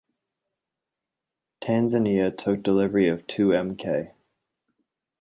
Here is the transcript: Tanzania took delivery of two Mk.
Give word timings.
Tanzania 1.63 2.35
took 2.35 2.63
delivery 2.63 3.07
of 3.07 3.27
two 3.27 3.49
Mk. 3.49 4.11